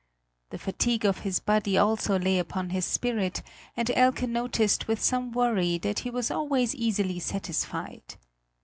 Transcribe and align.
The 0.49 0.57
fatigue 0.57 1.05
of 1.05 1.19
his 1.19 1.39
body 1.39 1.77
also 1.77 2.17
lay 2.17 2.39
upon 2.39 2.71
his 2.71 2.85
spirit, 2.85 3.43
and 3.77 3.91
Elke 3.91 4.23
noticed 4.23 4.87
with 4.87 4.99
some 4.99 5.31
worry 5.31 5.77
that 5.77 5.99
he 5.99 6.09
was 6.09 6.31
always 6.31 6.73
easily 6.73 7.19
satisfied. 7.19 8.15